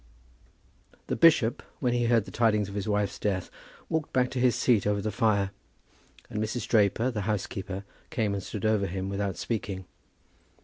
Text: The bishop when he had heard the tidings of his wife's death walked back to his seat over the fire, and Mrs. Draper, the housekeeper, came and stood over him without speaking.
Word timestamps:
The 1.05 1.15
bishop 1.15 1.61
when 1.79 1.93
he 1.93 2.01
had 2.01 2.09
heard 2.09 2.25
the 2.25 2.31
tidings 2.31 2.67
of 2.67 2.73
his 2.73 2.87
wife's 2.87 3.19
death 3.19 3.51
walked 3.87 4.11
back 4.11 4.31
to 4.31 4.39
his 4.39 4.55
seat 4.55 4.87
over 4.87 4.99
the 4.99 5.11
fire, 5.11 5.51
and 6.27 6.41
Mrs. 6.43 6.67
Draper, 6.67 7.11
the 7.11 7.21
housekeeper, 7.29 7.83
came 8.09 8.33
and 8.33 8.41
stood 8.41 8.65
over 8.65 8.87
him 8.87 9.09
without 9.09 9.37
speaking. 9.37 9.85